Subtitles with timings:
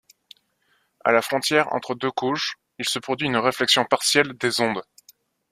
[1.05, 4.81] À la frontière entre deux couches, il se produit une réflexion partielle des ondes.